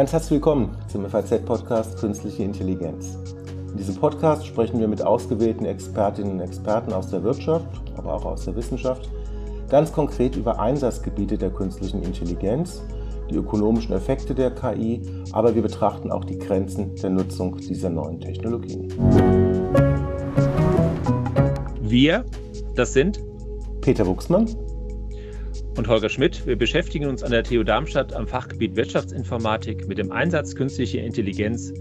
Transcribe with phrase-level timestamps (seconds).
[0.00, 3.18] Ganz herzlich willkommen zum FAZ-Podcast Künstliche Intelligenz.
[3.70, 7.66] In diesem Podcast sprechen wir mit ausgewählten Expertinnen und Experten aus der Wirtschaft,
[7.98, 9.10] aber auch aus der Wissenschaft,
[9.68, 12.82] ganz konkret über Einsatzgebiete der künstlichen Intelligenz,
[13.28, 18.20] die ökonomischen Effekte der KI, aber wir betrachten auch die Grenzen der Nutzung dieser neuen
[18.20, 18.88] Technologien.
[21.82, 22.24] Wir,
[22.74, 23.22] das sind
[23.82, 24.46] Peter Wuchsmann
[25.76, 26.46] und Holger Schmidt.
[26.46, 31.72] Wir beschäftigen uns an der TU Darmstadt am Fachgebiet Wirtschaftsinformatik mit dem Einsatz künstlicher Intelligenz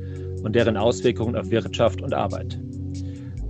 [0.43, 2.59] und deren Auswirkungen auf Wirtschaft und Arbeit.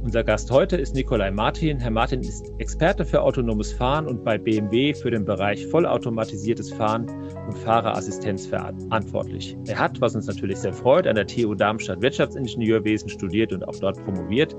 [0.01, 1.79] Unser Gast heute ist Nikolai Martin.
[1.79, 7.05] Herr Martin ist Experte für autonomes Fahren und bei BMW für den Bereich vollautomatisiertes Fahren
[7.45, 9.57] und Fahrerassistenz verantwortlich.
[9.67, 13.75] Er hat, was uns natürlich sehr freut, an der TU Darmstadt Wirtschaftsingenieurwesen studiert und auch
[13.75, 14.55] dort promoviert.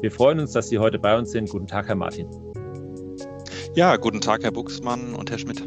[0.00, 1.50] Wir freuen uns, dass Sie heute bei uns sind.
[1.50, 2.28] Guten Tag, Herr Martin.
[3.76, 5.66] Ja, guten Tag, Herr Buchsmann und Herr Schmidt.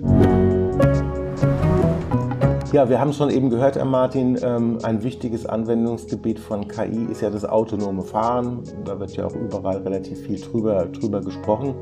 [2.72, 7.20] Ja, wir haben schon eben gehört, Herr Martin, ähm, ein wichtiges Anwendungsgebiet von KI ist
[7.20, 8.64] ja das autonome Fahren.
[8.86, 11.76] Da wird ja auch überall relativ viel drüber, drüber gesprochen.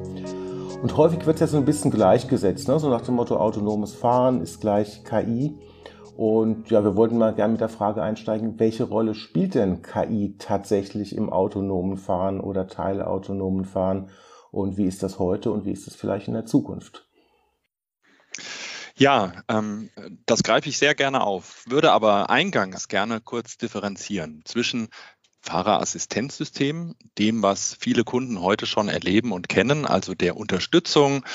[0.82, 2.80] Und häufig wird es ja so ein bisschen gleichgesetzt, ne?
[2.80, 5.56] so nach dem Motto autonomes Fahren ist gleich KI.
[6.18, 10.34] Und ja, wir wollten mal gerne mit der Frage einsteigen, welche Rolle spielt denn KI
[10.40, 14.08] tatsächlich im autonomen Fahren oder teilautonomen Fahren?
[14.56, 17.08] Und wie ist das heute und wie ist es vielleicht in der Zukunft?
[18.96, 19.90] Ja, ähm,
[20.26, 24.88] das greife ich sehr gerne auf, würde aber eingangs gerne kurz differenzieren zwischen
[25.42, 31.26] Fahrerassistenzsystemen, dem, was viele Kunden heute schon erleben und kennen, also der Unterstützung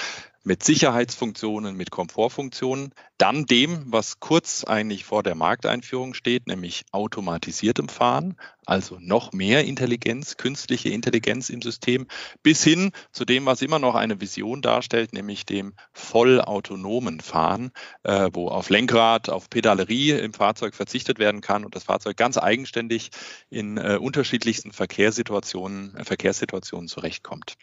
[0.43, 7.91] mit Sicherheitsfunktionen, mit Komfortfunktionen, dann dem, was kurz eigentlich vor der Markteinführung steht, nämlich automatisiertem
[7.91, 12.07] Fahren, also noch mehr Intelligenz, künstliche Intelligenz im System,
[12.43, 17.73] bis hin zu dem, was immer noch eine Vision darstellt, nämlich dem vollautonomen Fahren,
[18.05, 22.39] äh, wo auf Lenkrad, auf Pedalerie im Fahrzeug verzichtet werden kann und das Fahrzeug ganz
[22.39, 23.11] eigenständig
[23.51, 27.57] in äh, unterschiedlichsten Verkehrssituationen, äh, Verkehrssituationen zurechtkommt.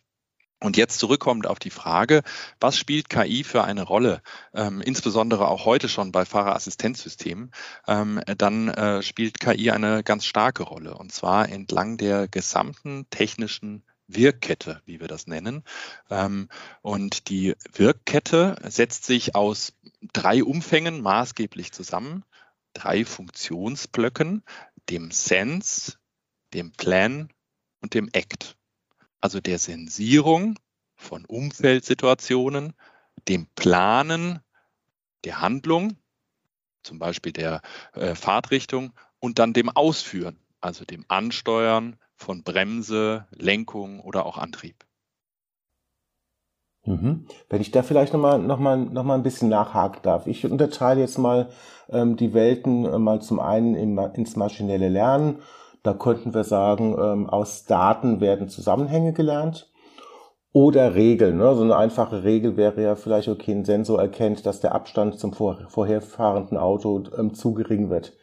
[0.59, 2.23] Und jetzt zurückkommt auf die Frage,
[2.59, 4.23] was spielt KI für eine Rolle,
[4.53, 7.51] ähm, insbesondere auch heute schon bei Fahrerassistenzsystemen,
[7.87, 10.97] ähm, dann äh, spielt KI eine ganz starke Rolle.
[10.97, 15.63] Und zwar entlang der gesamten technischen Wirkkette, wie wir das nennen.
[16.09, 16.49] Ähm,
[16.81, 19.73] und die Wirkkette setzt sich aus
[20.13, 22.23] drei Umfängen maßgeblich zusammen,
[22.73, 24.43] drei Funktionsblöcken,
[24.89, 25.97] dem Sense,
[26.53, 27.29] dem Plan
[27.81, 28.56] und dem Act
[29.27, 30.57] also der Sensierung
[30.95, 32.71] von Umfeldsituationen,
[33.27, 34.39] dem Planen
[35.25, 35.97] der Handlung,
[36.81, 37.59] zum Beispiel der
[37.93, 44.85] äh, Fahrtrichtung, und dann dem Ausführen, also dem Ansteuern von Bremse, Lenkung oder auch Antrieb.
[46.85, 47.27] Mhm.
[47.49, 50.25] Wenn ich da vielleicht nochmal noch mal, noch mal ein bisschen nachhaken darf.
[50.27, 51.49] Ich unterteile jetzt mal
[51.89, 55.41] ähm, die Welten äh, mal zum einen im, ins maschinelle Lernen
[55.83, 59.71] da könnten wir sagen, ähm, aus Daten werden Zusammenhänge gelernt
[60.53, 61.37] oder Regeln.
[61.37, 61.55] Ne?
[61.55, 65.33] So eine einfache Regel wäre ja vielleicht, okay, ein Sensor erkennt, dass der Abstand zum
[65.33, 68.13] vor vorherfahrenden Auto ähm, zu gering wird.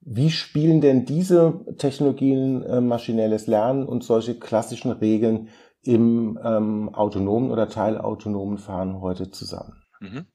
[0.00, 5.48] Wie spielen denn diese Technologien äh, maschinelles Lernen und solche klassischen Regeln
[5.82, 9.74] im ähm, autonomen oder teilautonomen Fahren heute zusammen?
[10.00, 10.26] Mhm.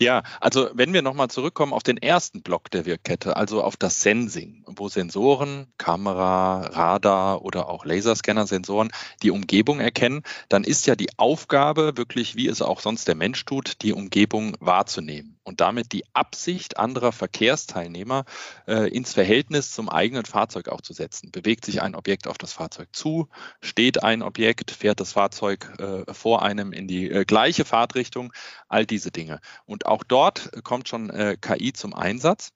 [0.00, 4.02] Ja, also wenn wir nochmal zurückkommen auf den ersten Block der Wirkkette, also auf das
[4.02, 8.90] Sensing, wo Sensoren, Kamera, Radar oder auch Laserscanner-Sensoren
[9.22, 13.44] die Umgebung erkennen, dann ist ja die Aufgabe wirklich, wie es auch sonst der Mensch
[13.44, 18.24] tut, die Umgebung wahrzunehmen und damit die Absicht anderer Verkehrsteilnehmer
[18.66, 21.30] äh, ins Verhältnis zum eigenen Fahrzeug auch zu setzen.
[21.30, 23.28] Bewegt sich ein Objekt auf das Fahrzeug zu,
[23.60, 28.32] steht ein Objekt, fährt das Fahrzeug äh, vor einem in die äh, gleiche Fahrtrichtung,
[28.68, 29.40] all diese Dinge.
[29.66, 32.52] Und auch dort kommt schon äh, KI zum Einsatz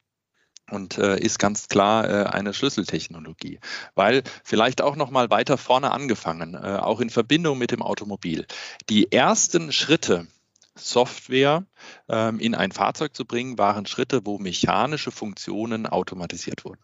[0.70, 3.60] und äh, ist ganz klar äh, eine Schlüsseltechnologie,
[3.94, 8.46] weil vielleicht auch noch mal weiter vorne angefangen, äh, auch in Verbindung mit dem Automobil.
[8.88, 10.26] Die ersten Schritte
[10.74, 11.64] Software
[12.08, 16.80] ähm, in ein Fahrzeug zu bringen, waren Schritte, wo mechanische Funktionen automatisiert wurden.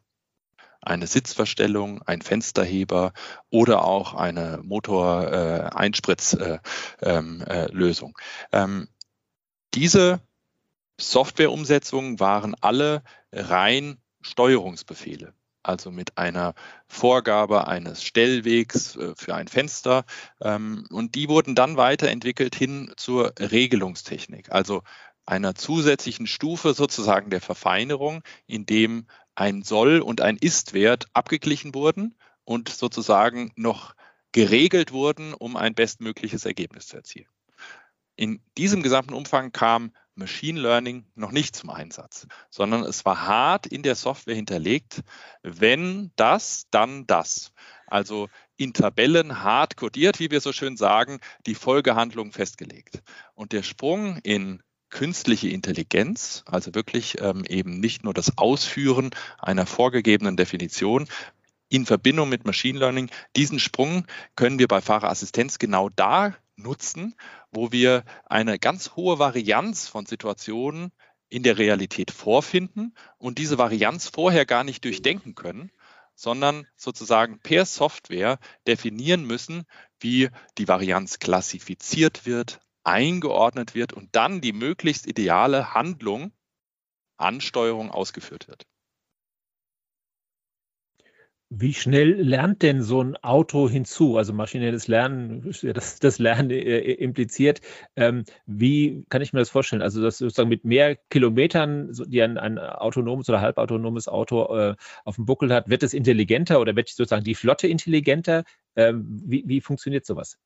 [0.80, 3.12] Eine Sitzverstellung, ein Fensterheber
[3.48, 6.58] oder auch eine Motor-Einspritzlösung.
[7.00, 8.84] Äh, ähm, äh,
[9.74, 10.20] diese
[11.00, 16.54] Softwareumsetzungen waren alle rein Steuerungsbefehle, also mit einer
[16.86, 20.04] Vorgabe eines Stellwegs äh, für ein Fenster.
[20.40, 24.82] Ähm, und die wurden dann weiterentwickelt hin zur Regelungstechnik, also
[25.26, 32.14] einer zusätzlichen Stufe sozusagen der Verfeinerung, in dem ein Soll- und ein Ist-Wert abgeglichen wurden
[32.44, 33.94] und sozusagen noch
[34.32, 37.33] geregelt wurden, um ein bestmögliches Ergebnis zu erzielen.
[38.16, 43.66] In diesem gesamten Umfang kam Machine Learning noch nicht zum Einsatz, sondern es war hart
[43.66, 45.00] in der Software hinterlegt,
[45.42, 47.52] wenn das, dann das.
[47.86, 53.02] Also in Tabellen hart codiert, wie wir so schön sagen, die Folgehandlung festgelegt.
[53.34, 59.66] Und der Sprung in künstliche Intelligenz, also wirklich ähm, eben nicht nur das Ausführen einer
[59.66, 61.08] vorgegebenen Definition,
[61.68, 64.06] in Verbindung mit Machine Learning, diesen Sprung
[64.36, 67.14] können wir bei Fahrerassistenz genau da nutzen,
[67.50, 70.92] wo wir eine ganz hohe Varianz von Situationen
[71.28, 75.70] in der Realität vorfinden und diese Varianz vorher gar nicht durchdenken können,
[76.14, 79.64] sondern sozusagen per Software definieren müssen,
[79.98, 86.32] wie die Varianz klassifiziert wird, eingeordnet wird und dann die möglichst ideale Handlung,
[87.16, 88.66] Ansteuerung ausgeführt wird.
[91.56, 94.16] Wie schnell lernt denn so ein Auto hinzu?
[94.16, 97.60] Also maschinelles Lernen, das, das Lernen äh, impliziert.
[97.96, 99.82] Ähm, wie kann ich mir das vorstellen?
[99.82, 104.74] Also dass sozusagen mit mehr Kilometern, die ein, ein autonomes oder halbautonomes Auto äh,
[105.04, 108.44] auf dem Buckel hat, wird es intelligenter oder wird sozusagen die Flotte intelligenter?
[108.74, 110.38] Ähm, wie, wie funktioniert sowas?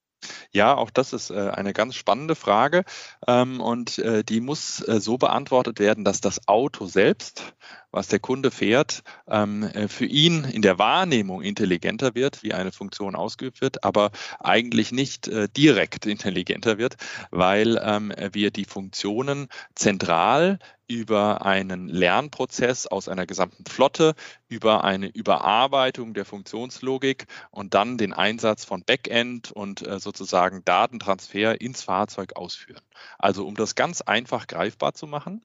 [0.50, 2.84] Ja, auch das ist äh, eine ganz spannende Frage.
[3.26, 7.54] Ähm, und äh, die muss äh, so beantwortet werden, dass das Auto selbst,
[7.90, 13.14] was der Kunde fährt, ähm, für ihn in der Wahrnehmung intelligenter wird, wie eine Funktion
[13.14, 14.10] ausgeübt wird, aber
[14.40, 16.96] eigentlich nicht direkt intelligenter wird,
[17.30, 24.14] weil ähm, wir die Funktionen zentral über einen Lernprozess aus einer gesamten Flotte,
[24.48, 31.60] über eine Überarbeitung der Funktionslogik und dann den Einsatz von Backend und äh, sozusagen Datentransfer
[31.60, 32.82] ins Fahrzeug ausführen.
[33.18, 35.44] Also um das ganz einfach greifbar zu machen,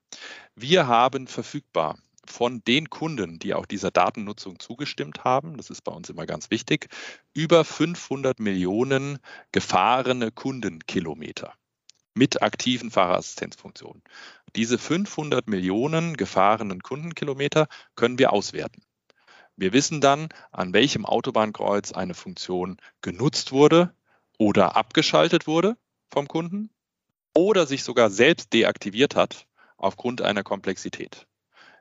[0.56, 5.92] wir haben verfügbar von den Kunden, die auch dieser Datennutzung zugestimmt haben, das ist bei
[5.92, 6.88] uns immer ganz wichtig,
[7.34, 9.20] über 500 Millionen
[9.52, 11.54] gefahrene Kundenkilometer
[12.14, 14.04] mit aktiven Fahrerassistenzfunktionen.
[14.56, 18.84] Diese 500 Millionen gefahrenen Kundenkilometer können wir auswerten.
[19.56, 23.96] Wir wissen dann, an welchem Autobahnkreuz eine Funktion genutzt wurde
[24.38, 25.78] oder abgeschaltet wurde
[26.12, 26.70] vom Kunden
[27.36, 31.28] oder sich sogar selbst deaktiviert hat aufgrund einer Komplexität.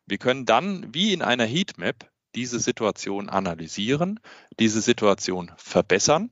[0.07, 4.21] Wir können dann wie in einer Heatmap diese Situation analysieren,
[4.59, 6.31] diese Situation verbessern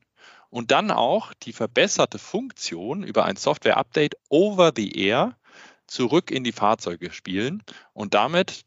[0.51, 5.37] und dann auch die verbesserte Funktion über ein Software-Update over the air
[5.87, 7.63] zurück in die Fahrzeuge spielen
[7.93, 8.65] und damit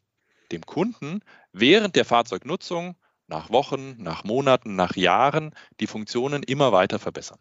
[0.51, 1.21] dem Kunden
[1.51, 2.95] während der Fahrzeugnutzung
[3.27, 7.39] nach Wochen, nach Monaten, nach Jahren die Funktionen immer weiter verbessern.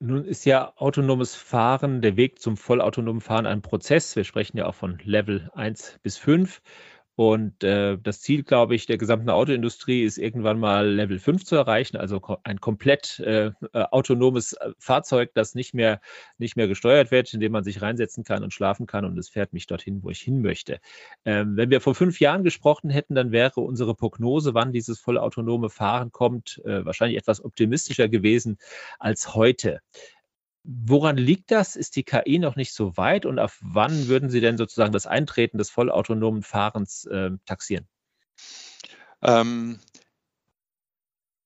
[0.00, 4.16] Nun ist ja autonomes Fahren, der Weg zum vollautonomen Fahren ein Prozess.
[4.16, 6.60] Wir sprechen ja auch von Level 1 bis 5.
[7.16, 11.54] Und äh, das Ziel, glaube ich, der gesamten Autoindustrie ist irgendwann mal Level 5 zu
[11.54, 16.00] erreichen, also ein komplett äh, äh, autonomes äh, Fahrzeug, das nicht mehr,
[16.38, 19.28] nicht mehr gesteuert wird, in dem man sich reinsetzen kann und schlafen kann und es
[19.28, 20.80] fährt mich dorthin, wo ich hin möchte.
[21.24, 25.70] Ähm, wenn wir vor fünf Jahren gesprochen hätten, dann wäre unsere Prognose, wann dieses vollautonome
[25.70, 28.58] Fahren kommt, äh, wahrscheinlich etwas optimistischer gewesen
[28.98, 29.80] als heute.
[30.64, 31.76] Woran liegt das?
[31.76, 33.26] Ist die KI noch nicht so weit?
[33.26, 37.86] Und auf wann würden Sie denn sozusagen das Eintreten des vollautonomen Fahrens äh, taxieren?
[39.22, 39.78] Ähm,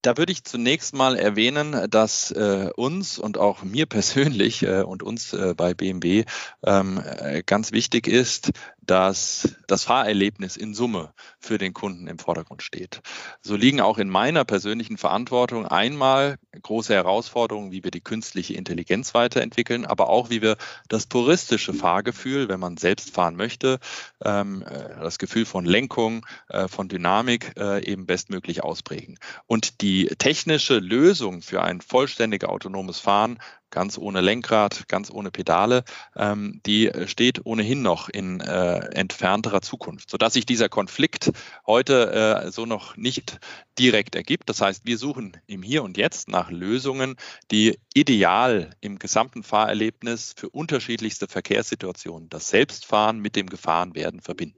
[0.01, 5.03] da würde ich zunächst mal erwähnen, dass äh, uns und auch mir persönlich äh, und
[5.03, 6.23] uns äh, bei BMW
[6.63, 12.63] ähm, äh, ganz wichtig ist, dass das Fahrerlebnis in Summe für den Kunden im Vordergrund
[12.63, 13.01] steht.
[13.41, 19.13] So liegen auch in meiner persönlichen Verantwortung einmal große Herausforderungen, wie wir die künstliche Intelligenz
[19.13, 20.57] weiterentwickeln, aber auch wie wir
[20.87, 23.79] das puristische Fahrgefühl, wenn man selbst fahren möchte,
[24.23, 29.17] ähm, äh, das Gefühl von Lenkung, äh, von Dynamik eben bestmöglich ausprägen.
[29.45, 35.83] Und die technische Lösung für ein vollständig autonomes Fahren ganz ohne Lenkrad, ganz ohne Pedale,
[36.15, 41.31] ähm, die steht ohnehin noch in äh, entfernterer Zukunft, sodass sich dieser Konflikt
[41.65, 42.11] heute
[42.45, 43.39] äh, so noch nicht
[43.77, 44.49] direkt ergibt.
[44.49, 47.15] Das heißt, wir suchen im Hier und Jetzt nach Lösungen,
[47.51, 54.57] die ideal im gesamten Fahrerlebnis für unterschiedlichste Verkehrssituationen das Selbstfahren mit dem Gefahrenwerden verbinden.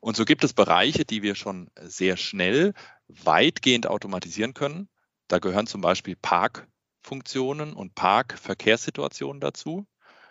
[0.00, 2.74] Und so gibt es Bereiche, die wir schon sehr schnell
[3.08, 4.88] weitgehend automatisieren können.
[5.28, 6.68] Da gehören zum Beispiel Park
[7.02, 9.86] Funktionen und Parkverkehrssituationen dazu.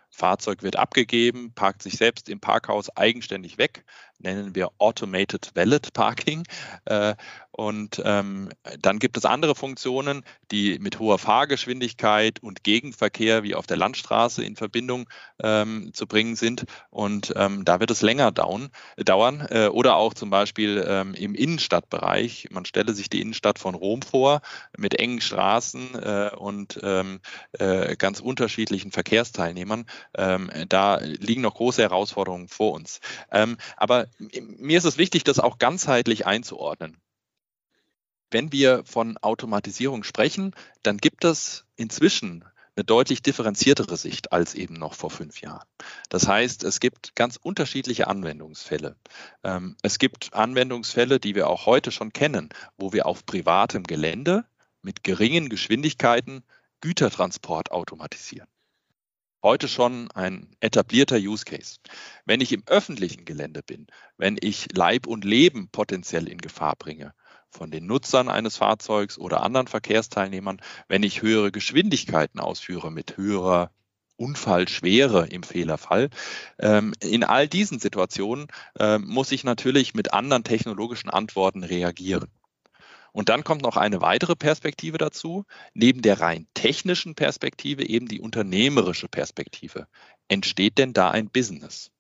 [0.10, 3.84] Fahrzeug wird abgegeben, parkt sich selbst im Parkhaus eigenständig weg,
[4.24, 6.44] nennen wir Automated Valet Parking.
[6.86, 7.16] Äh,
[7.56, 8.50] und ähm,
[8.80, 14.44] dann gibt es andere Funktionen, die mit hoher Fahrgeschwindigkeit und Gegenverkehr wie auf der Landstraße
[14.44, 15.08] in Verbindung
[15.42, 16.66] ähm, zu bringen sind.
[16.90, 18.70] Und ähm, da wird es länger dauern.
[18.98, 19.46] dauern.
[19.52, 20.78] Äh, oder auch zum Beispiel
[21.18, 22.48] im Innenstadtbereich.
[22.52, 24.42] Man stelle sich die Innenstadt von Rom vor
[24.78, 29.86] mit engen Straßen äh, und äh, ganz unterschiedlichen Verkehrsteilnehmern.
[30.14, 33.00] Da liegen noch große Herausforderungen vor uns.
[33.78, 36.98] Aber mir ist es wichtig, das auch ganzheitlich einzuordnen.
[38.32, 42.44] Wenn wir von Automatisierung sprechen, dann gibt es inzwischen
[42.76, 45.68] eine deutlich differenziertere Sicht als eben noch vor fünf Jahren.
[46.10, 48.96] Das heißt, es gibt ganz unterschiedliche Anwendungsfälle.
[49.44, 54.46] Ähm, es gibt Anwendungsfälle, die wir auch heute schon kennen, wo wir auf privatem Gelände
[54.82, 56.44] mit geringen Geschwindigkeiten
[56.82, 58.48] Gütertransport automatisieren.
[59.44, 61.76] Heute schon ein etablierter Use Case.
[62.24, 67.14] Wenn ich im öffentlichen Gelände bin, wenn ich Leib und Leben potenziell in Gefahr bringe,
[67.50, 73.72] von den Nutzern eines Fahrzeugs oder anderen Verkehrsteilnehmern, wenn ich höhere Geschwindigkeiten ausführe mit höherer
[74.16, 76.10] Unfallschwere im Fehlerfall.
[76.58, 78.48] Ähm, in all diesen Situationen
[78.80, 82.30] ähm, muss ich natürlich mit anderen technologischen Antworten reagieren.
[83.14, 88.20] Und dann kommt noch eine weitere Perspektive dazu, neben der rein technischen Perspektive eben die
[88.20, 89.88] unternehmerische Perspektive.
[90.28, 91.93] Entsteht denn da ein Business?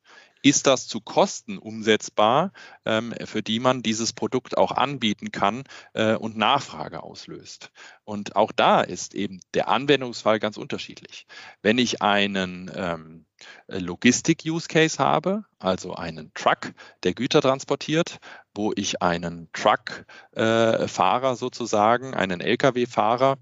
[0.43, 2.51] Ist das zu Kosten umsetzbar,
[2.85, 7.71] ähm, für die man dieses Produkt auch anbieten kann äh, und Nachfrage auslöst.
[8.03, 11.25] Und auch da ist eben der Anwendungsfall ganz unterschiedlich.
[11.61, 13.25] Wenn ich einen ähm,
[13.67, 16.73] Logistik-Use-Case habe, also einen Truck,
[17.03, 18.19] der Güter transportiert,
[18.53, 23.37] wo ich einen Truck-Fahrer äh, sozusagen, einen Lkw-Fahrer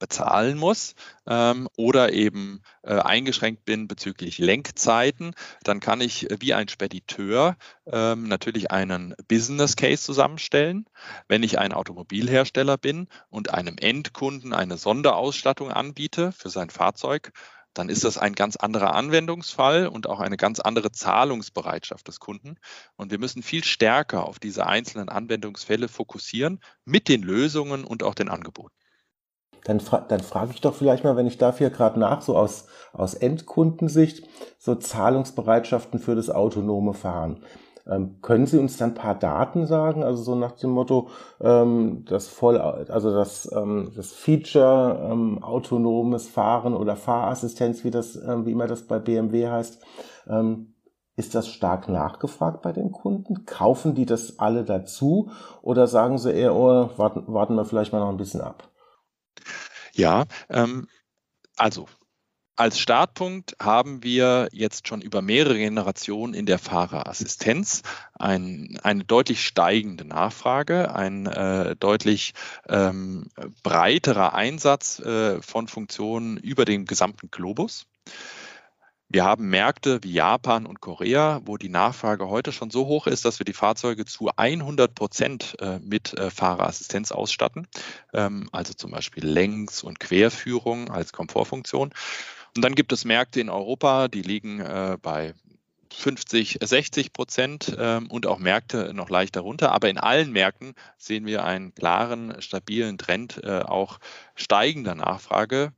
[0.00, 0.94] bezahlen muss
[1.28, 8.24] ähm, oder eben äh, eingeschränkt bin bezüglich Lenkzeiten, dann kann ich wie ein Spediteur ähm,
[8.24, 10.86] natürlich einen Business Case zusammenstellen.
[11.28, 17.32] Wenn ich ein Automobilhersteller bin und einem Endkunden eine Sonderausstattung anbiete für sein Fahrzeug,
[17.74, 22.56] dann ist das ein ganz anderer Anwendungsfall und auch eine ganz andere Zahlungsbereitschaft des Kunden.
[22.96, 28.16] Und wir müssen viel stärker auf diese einzelnen Anwendungsfälle fokussieren mit den Lösungen und auch
[28.16, 28.79] den Angeboten
[29.64, 32.66] dann, fra dann frage ich doch vielleicht mal, wenn ich dafür gerade nach, so aus,
[32.92, 34.26] aus Endkundensicht,
[34.58, 37.44] so Zahlungsbereitschaften für das autonome Fahren.
[37.86, 40.04] Ähm, können Sie uns dann ein paar Daten sagen?
[40.04, 41.08] Also so nach dem Motto,
[41.40, 48.16] ähm, das voll, also das, ähm, das Feature ähm, autonomes Fahren oder Fahrassistenz, wie das,
[48.16, 49.82] ähm, wie immer das bei BMW heißt,
[50.28, 50.74] ähm,
[51.16, 53.44] ist das stark nachgefragt bei den Kunden?
[53.44, 58.00] Kaufen die das alle dazu oder sagen sie eher, oh, warten, warten wir vielleicht mal
[58.00, 58.69] noch ein bisschen ab?
[59.92, 60.88] Ja, ähm,
[61.56, 61.88] also
[62.60, 67.80] als Startpunkt haben wir jetzt schon über mehrere Generationen in der Fahrerassistenz
[68.18, 72.34] ein, eine deutlich steigende Nachfrage, ein äh, deutlich
[72.68, 73.30] ähm,
[73.62, 77.86] breiterer Einsatz äh, von Funktionen über den gesamten Globus.
[79.12, 83.24] Wir haben Märkte wie Japan und Korea, wo die Nachfrage heute schon so hoch ist,
[83.24, 87.66] dass wir die Fahrzeuge zu 100 Prozent äh, mit äh, Fahrerassistenz ausstatten,
[88.14, 91.90] ähm, also zum Beispiel Längs- und Querführung als Komfortfunktion.
[92.54, 95.34] Und dann gibt es Märkte in Europa, die liegen äh, bei
[95.92, 99.72] 50, 60 Prozent ähm, und auch Märkte noch leicht darunter.
[99.72, 103.98] Aber in allen Märkten sehen wir einen klaren, stabilen Trend auch
[104.36, 105.72] steigender Nachfrage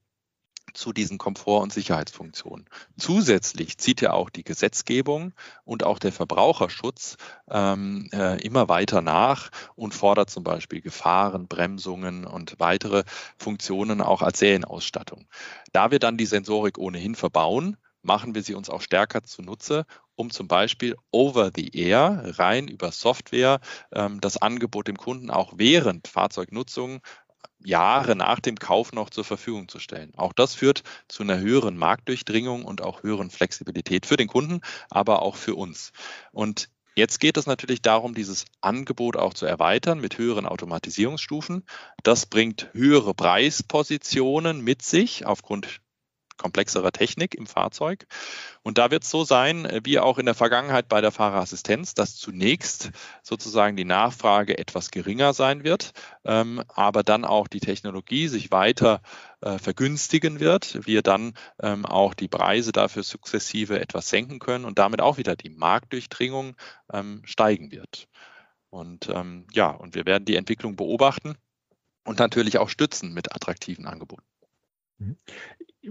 [0.75, 2.67] zu diesen Komfort- und Sicherheitsfunktionen.
[2.97, 5.33] Zusätzlich zieht ja auch die Gesetzgebung
[5.65, 7.17] und auch der Verbraucherschutz
[7.51, 13.05] ähm, äh, immer weiter nach und fordert zum Beispiel Gefahren, Bremsungen und weitere
[13.37, 15.27] Funktionen auch als Serienausstattung.
[15.73, 20.31] Da wir dann die Sensorik ohnehin verbauen, machen wir sie uns auch stärker zunutze, um
[20.31, 23.61] zum Beispiel over the air, rein über Software,
[23.93, 27.01] ähm, das Angebot dem Kunden auch während Fahrzeugnutzung
[27.65, 30.13] Jahre nach dem Kauf noch zur Verfügung zu stellen.
[30.17, 35.23] Auch das führt zu einer höheren Marktdurchdringung und auch höheren Flexibilität für den Kunden, aber
[35.23, 35.93] auch für uns.
[36.33, 41.65] Und Jetzt geht es natürlich darum, dieses Angebot auch zu erweitern mit höheren Automatisierungsstufen.
[42.03, 45.81] Das bringt höhere Preispositionen mit sich aufgrund
[46.43, 48.07] komplexerer Technik im Fahrzeug.
[48.63, 51.95] Und da wird es so sein, äh, wie auch in der Vergangenheit bei der Fahrerassistenz,
[51.95, 52.91] dass zunächst
[53.23, 55.93] sozusagen die Nachfrage etwas geringer sein wird,
[56.25, 59.01] ähm, aber dann auch die Technologie sich weiter
[59.41, 64.79] äh, vergünstigen wird, wir dann ähm, auch die Preise dafür sukzessive etwas senken können und
[64.79, 66.57] damit auch wieder die Marktdurchdringung
[66.93, 68.09] ähm, steigen wird.
[68.71, 71.37] Und ähm, ja, und wir werden die Entwicklung beobachten
[72.05, 74.32] und natürlich auch stützen mit attraktiven Angeboten.
[75.03, 75.17] Mhm.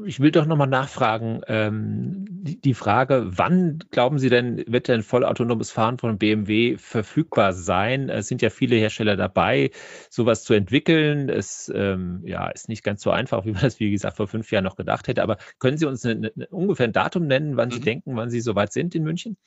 [0.05, 5.03] ich will doch nochmal nachfragen, ähm, die, die, Frage, wann glauben Sie denn, wird denn
[5.03, 8.09] vollautonomes Fahren von BMW verfügbar sein?
[8.09, 9.71] Es sind ja viele Hersteller dabei,
[10.09, 11.29] sowas zu entwickeln.
[11.29, 14.51] Es ähm, ja, ist nicht ganz so einfach, wie man das, wie gesagt, vor fünf
[14.51, 15.23] Jahren noch gedacht hätte.
[15.23, 17.73] Aber können Sie uns eine, eine, ungefähr ein Datum nennen, wann mhm.
[17.73, 19.37] Sie denken, wann Sie soweit sind in München?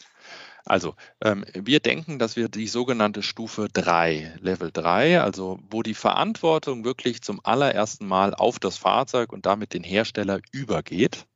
[0.66, 5.94] Also, ähm, wir denken, dass wir die sogenannte Stufe 3, Level 3, also wo die
[5.94, 11.26] Verantwortung wirklich zum allerersten Mal auf das Fahrzeug und damit den Hersteller übergeht.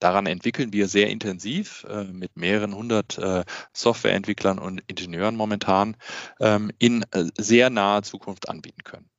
[0.00, 5.96] Daran entwickeln wir sehr intensiv äh, mit mehreren hundert äh, Softwareentwicklern und Ingenieuren momentan
[6.40, 9.10] ähm, in äh, sehr naher Zukunft anbieten können.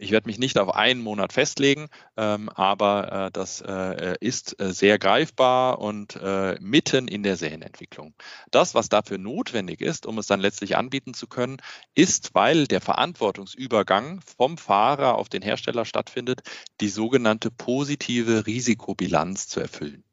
[0.00, 4.72] Ich werde mich nicht auf einen Monat festlegen, ähm, aber äh, das äh, ist äh,
[4.72, 8.14] sehr greifbar und äh, mitten in der Serienentwicklung.
[8.52, 11.56] Das, was dafür notwendig ist, um es dann letztlich anbieten zu können,
[11.96, 16.42] ist, weil der Verantwortungsübergang vom Fahrer auf den Hersteller stattfindet,
[16.80, 20.04] die sogenannte positive Risikobilanz zu erfüllen.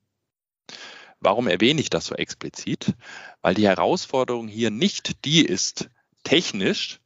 [1.20, 2.96] Warum erwähne ich das so explizit?
[3.44, 5.92] Weil die Herausforderung hier nicht die ist,
[6.24, 7.02] technisch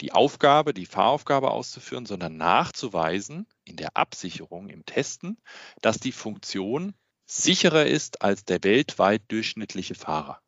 [0.00, 5.38] die Aufgabe, die Fahraufgabe auszuführen, sondern nachzuweisen in der Absicherung, im Testen,
[5.82, 6.94] dass die Funktion
[7.26, 10.40] sicherer ist als der weltweit durchschnittliche Fahrer.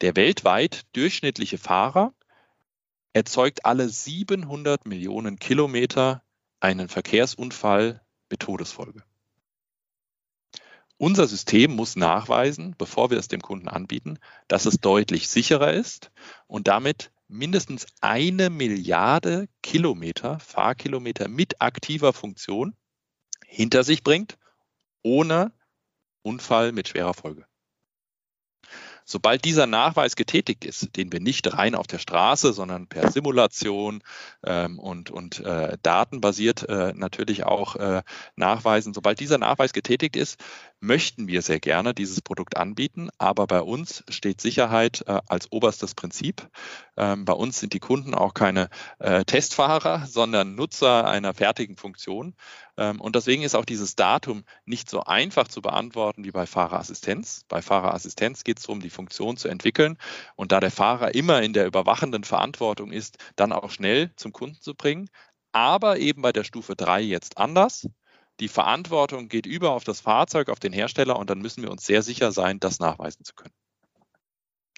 [0.00, 2.14] Der weltweit durchschnittliche Fahrer
[3.12, 6.22] erzeugt alle 700 Millionen Kilometer
[6.60, 9.02] einen Verkehrsunfall mit Todesfolge.
[10.98, 16.10] Unser System muss nachweisen, bevor wir es dem Kunden anbieten, dass es deutlich sicherer ist
[16.46, 22.76] und damit mindestens eine Milliarde Kilometer, Fahrkilometer mit aktiver Funktion
[23.44, 24.38] hinter sich bringt,
[25.02, 25.52] ohne
[26.22, 27.46] Unfall mit schwerer Folge.
[29.08, 34.02] Sobald dieser Nachweis getätigt ist, den wir nicht rein auf der Straße, sondern per Simulation
[34.42, 38.02] ähm, und, und äh, datenbasiert äh, natürlich auch äh,
[38.34, 40.40] nachweisen, sobald dieser Nachweis getätigt ist,
[40.80, 45.94] möchten wir sehr gerne dieses Produkt anbieten, aber bei uns steht Sicherheit äh, als oberstes
[45.94, 46.48] Prinzip.
[46.96, 48.68] Ähm, bei uns sind die Kunden auch keine
[48.98, 52.34] äh, Testfahrer, sondern Nutzer einer fertigen Funktion.
[52.76, 57.44] Ähm, und deswegen ist auch dieses Datum nicht so einfach zu beantworten wie bei Fahrerassistenz.
[57.48, 59.98] Bei Fahrerassistenz geht es darum, die Funktion zu entwickeln
[60.36, 64.60] und da der Fahrer immer in der überwachenden Verantwortung ist, dann auch schnell zum Kunden
[64.60, 65.08] zu bringen.
[65.52, 67.88] Aber eben bei der Stufe 3 jetzt anders.
[68.40, 71.86] Die Verantwortung geht über auf das Fahrzeug, auf den Hersteller und dann müssen wir uns
[71.86, 73.54] sehr sicher sein, das nachweisen zu können.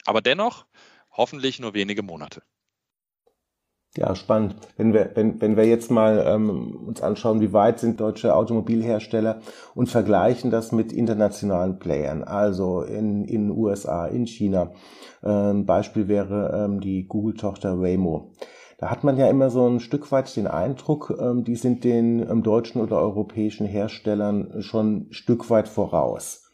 [0.05, 0.67] Aber dennoch
[1.11, 2.43] hoffentlich nur wenige Monate.
[3.97, 4.55] Ja, spannend.
[4.77, 9.41] Wenn wir, wenn, wenn wir jetzt mal ähm, uns anschauen, wie weit sind deutsche Automobilhersteller
[9.75, 14.73] und vergleichen das mit internationalen Playern, also in in USA, in China.
[15.25, 18.35] Ähm, Beispiel wäre ähm, die Google-Tochter Waymo.
[18.79, 22.21] Da hat man ja immer so ein Stück weit den Eindruck, ähm, die sind den
[22.21, 26.45] ähm, deutschen oder europäischen Herstellern schon ein Stück weit voraus.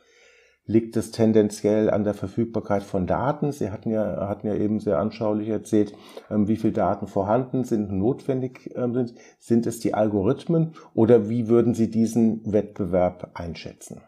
[0.65, 3.53] Liegt es tendenziell an der Verfügbarkeit von Daten?
[3.53, 5.93] Sie hatten ja, hatten ja eben sehr anschaulich erzählt,
[6.31, 9.15] ähm, wie viele Daten vorhanden sind, notwendig sind.
[9.39, 14.01] Sind es die Algorithmen oder wie würden Sie diesen Wettbewerb einschätzen?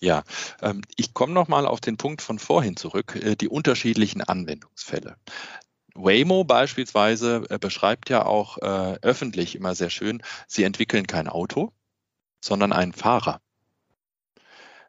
[0.00, 0.24] Ja,
[0.96, 5.16] ich komme nochmal auf den Punkt von vorhin zurück, äh, die unterschiedlichen Anwendungsfälle.
[5.94, 11.72] Waymo beispielsweise äh, beschreibt ja auch äh, öffentlich immer sehr schön, sie entwickeln kein Auto,
[12.40, 13.40] sondern einen Fahrer.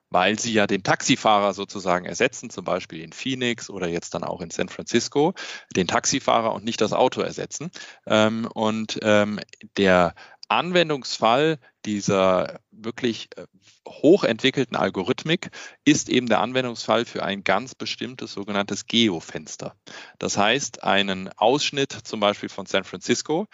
[0.10, 4.42] Weil sie ja den Taxifahrer sozusagen ersetzen, zum Beispiel in Phoenix oder jetzt dann auch
[4.42, 5.34] in San Francisco,
[5.76, 7.72] den Taxifahrer und nicht das Auto ersetzen.
[8.06, 9.39] Ähm, und ähm,
[9.78, 10.13] der
[10.47, 13.45] Anwendungsfall dieser wirklich äh,
[13.88, 15.49] hochentwickelten Algorithmik
[15.86, 19.75] ist eben der Anwendungsfall für ein ganz bestimmtes sogenanntes Geofenster.
[20.19, 23.47] Das heißt, einen Ausschnitt zum Beispiel von San Francisco,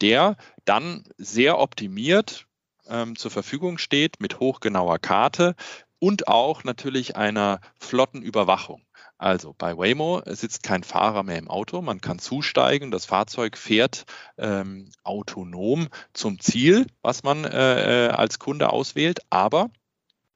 [0.00, 2.46] der dann sehr optimiert
[2.88, 5.54] ähm, zur Verfügung steht mit hochgenauer Karte
[5.98, 8.85] und auch natürlich einer flotten Überwachung.
[9.18, 14.04] Also bei Waymo sitzt kein Fahrer mehr im Auto, man kann zusteigen, das Fahrzeug fährt
[14.36, 19.70] ähm, autonom zum Ziel, was man äh, äh, als Kunde auswählt, aber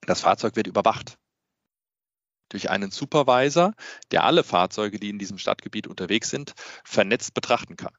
[0.07, 1.19] das Fahrzeug wird überwacht
[2.49, 3.75] durch einen Supervisor,
[4.11, 7.93] der alle Fahrzeuge, die in diesem Stadtgebiet unterwegs sind, vernetzt betrachten kann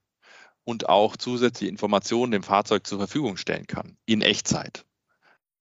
[0.63, 4.85] und auch zusätzliche Informationen dem Fahrzeug zur Verfügung stellen kann in Echtzeit.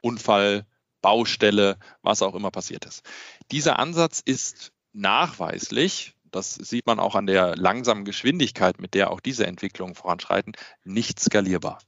[0.00, 0.66] Unfall,
[1.02, 3.02] Baustelle, was auch immer passiert ist.
[3.50, 9.20] Dieser Ansatz ist nachweislich, das sieht man auch an der langsamen Geschwindigkeit, mit der auch
[9.20, 10.52] diese Entwicklungen voranschreiten,
[10.84, 11.78] nicht skalierbar.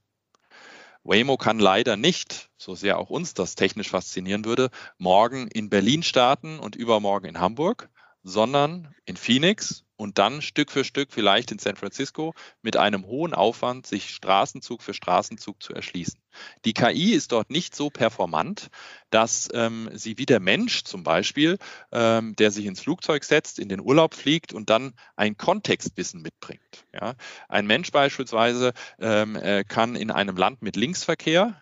[1.04, 6.02] Waymo kann leider nicht, so sehr auch uns das technisch faszinieren würde, morgen in Berlin
[6.02, 7.88] starten und übermorgen in Hamburg,
[8.22, 13.34] sondern in Phoenix und dann Stück für Stück vielleicht in San Francisco mit einem hohen
[13.34, 16.20] Aufwand sich Straßenzug für Straßenzug zu erschließen.
[16.64, 18.68] Die KI ist dort nicht so performant,
[19.10, 21.58] dass ähm, sie wie der Mensch zum Beispiel,
[21.92, 26.84] ähm, der sich ins Flugzeug setzt, in den Urlaub fliegt und dann ein Kontextwissen mitbringt.
[26.92, 27.14] Ja?
[27.48, 31.60] Ein Mensch beispielsweise ähm, äh, kann in einem Land mit Linksverkehr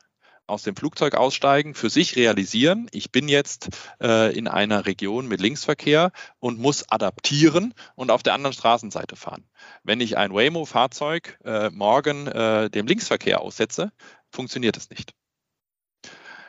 [0.50, 3.68] aus dem Flugzeug aussteigen, für sich realisieren, ich bin jetzt
[4.02, 9.44] äh, in einer Region mit Linksverkehr und muss adaptieren und auf der anderen Straßenseite fahren.
[9.82, 13.92] Wenn ich ein Waymo-Fahrzeug äh, morgen äh, dem Linksverkehr aussetze,
[14.30, 15.12] funktioniert es nicht.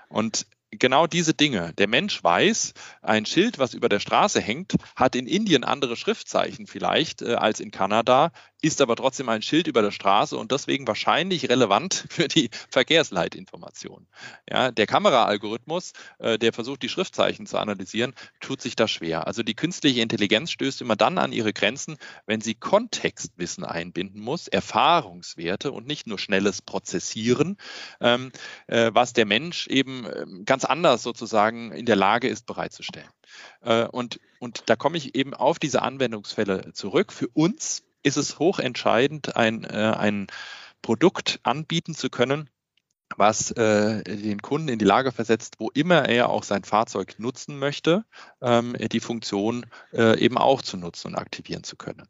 [0.09, 1.73] Und genau diese Dinge.
[1.73, 6.67] Der Mensch weiß, ein Schild, was über der Straße hängt, hat in Indien andere Schriftzeichen
[6.67, 10.87] vielleicht äh, als in Kanada ist aber trotzdem ein Schild über der Straße und deswegen
[10.87, 14.07] wahrscheinlich relevant für die Verkehrsleitinformation.
[14.49, 19.27] Ja, der Kameraalgorithmus, äh, der versucht, die Schriftzeichen zu analysieren, tut sich da schwer.
[19.27, 24.47] Also die künstliche Intelligenz stößt immer dann an ihre Grenzen, wenn sie Kontextwissen einbinden muss,
[24.47, 27.57] Erfahrungswerte und nicht nur schnelles Prozessieren,
[27.99, 28.31] ähm,
[28.67, 33.09] äh, was der Mensch eben äh, ganz anders sozusagen in der Lage ist bereitzustellen.
[33.61, 37.11] Äh, und, und da komme ich eben auf diese Anwendungsfälle zurück.
[37.11, 40.27] Für uns ist es hochentscheidend, ein, äh, ein
[40.81, 42.49] Produkt anbieten zu können,
[43.17, 47.59] was äh, den Kunden in die Lage versetzt, wo immer er auch sein Fahrzeug nutzen
[47.59, 48.05] möchte,
[48.41, 52.07] ähm, die Funktion äh, eben auch zu nutzen und aktivieren zu können.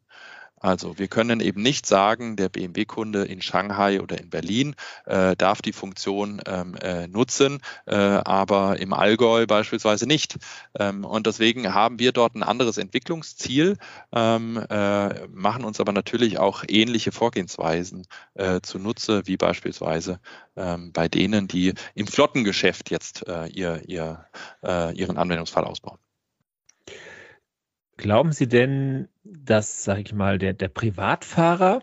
[0.62, 5.60] Also wir können eben nicht sagen, der BMW-Kunde in Shanghai oder in Berlin äh, darf
[5.60, 10.36] die Funktion ähm, äh, nutzen, äh, aber im Allgäu beispielsweise nicht.
[10.78, 13.76] Ähm, und deswegen haben wir dort ein anderes Entwicklungsziel,
[14.12, 20.20] ähm, äh, machen uns aber natürlich auch ähnliche Vorgehensweisen äh, zunutze, wie beispielsweise
[20.54, 24.26] ähm, bei denen, die im Flottengeschäft jetzt äh, ihr, ihr,
[24.62, 25.98] ihren Anwendungsfall ausbauen.
[27.96, 31.82] Glauben Sie denn, dass, sage ich mal, der, der Privatfahrer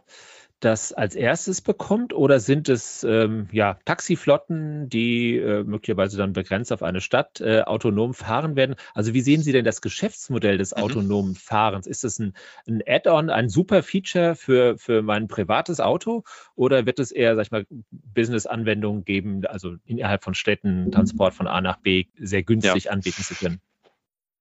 [0.59, 6.73] das als erstes bekommt oder sind es ähm, ja, Taxiflotten, die äh, möglicherweise dann begrenzt
[6.73, 8.75] auf eine Stadt äh, autonom fahren werden?
[8.93, 10.83] Also wie sehen Sie denn das Geschäftsmodell des mhm.
[10.83, 11.87] autonomen Fahrens?
[11.87, 12.33] Ist es ein,
[12.67, 16.23] ein Add-on, ein super Feature für, für mein privates Auto
[16.55, 21.47] oder wird es eher, sag ich mal, Business-Anwendungen geben, also innerhalb von Städten Transport von
[21.47, 22.91] A nach B sehr günstig ja.
[22.91, 23.61] anbieten zu können?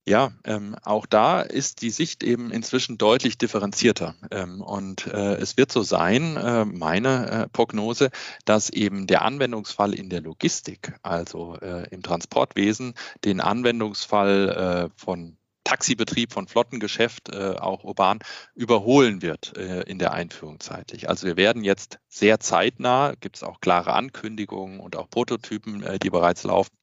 [0.08, 4.14] Ja, ähm, auch da ist die Sicht eben inzwischen deutlich differenzierter.
[4.30, 8.08] Ähm, und äh, es wird so sein, äh, meine äh, Prognose,
[8.46, 12.94] dass eben der Anwendungsfall in der Logistik, also äh, im Transportwesen,
[13.26, 15.36] den Anwendungsfall äh, von
[15.68, 18.20] Taxibetrieb von Flottengeschäft, äh, auch urban,
[18.54, 21.10] überholen wird äh, in der Einführung zeitlich.
[21.10, 25.98] Also wir werden jetzt sehr zeitnah, gibt es auch klare Ankündigungen und auch Prototypen, äh,
[25.98, 26.74] die bereits laufen,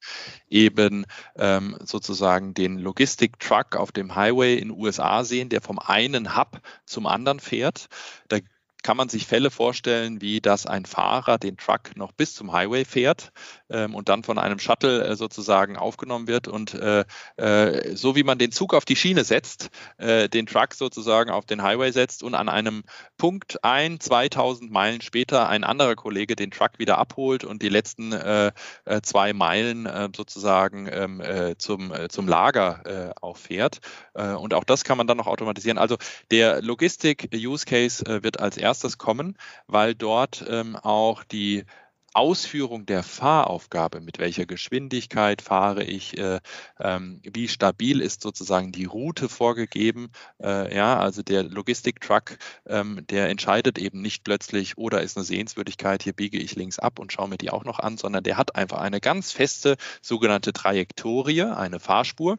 [0.48, 6.60] eben ähm, sozusagen den Logistik-Truck auf dem Highway in USA sehen, der vom einen Hub
[6.84, 7.88] zum anderen fährt.
[8.28, 8.38] Da
[8.86, 12.84] kann man sich Fälle vorstellen, wie dass ein Fahrer den Truck noch bis zum Highway
[12.84, 13.32] fährt
[13.68, 17.04] ähm, und dann von einem Shuttle äh, sozusagen aufgenommen wird und äh,
[17.36, 21.46] äh, so wie man den Zug auf die Schiene setzt, äh, den Truck sozusagen auf
[21.46, 22.84] den Highway setzt und an einem
[23.18, 28.12] Punkt ein, 2000 Meilen später ein anderer Kollege den Truck wieder abholt und die letzten
[28.12, 28.52] äh,
[28.84, 31.22] äh, zwei Meilen sozusagen ähm,
[31.58, 33.78] zum, zum Lager auch fährt.
[34.14, 35.78] und auch das kann man dann noch automatisieren.
[35.78, 35.96] Also
[36.30, 41.64] der Logistik-Use-Case wird als erstes erstes kommen, weil dort ähm, auch die
[42.12, 46.40] Ausführung der Fahraufgabe, mit welcher Geschwindigkeit fahre ich, äh,
[46.80, 50.10] ähm, wie stabil ist sozusagen die Route vorgegeben.
[50.42, 56.02] Äh, ja, also der Logistiktruck, ähm, der entscheidet eben nicht plötzlich, oder ist eine Sehenswürdigkeit,
[56.02, 58.56] hier biege ich links ab und schaue mir die auch noch an, sondern der hat
[58.56, 62.38] einfach eine ganz feste sogenannte Trajektorie, eine Fahrspur